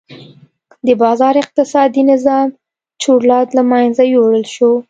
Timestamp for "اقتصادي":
1.43-2.01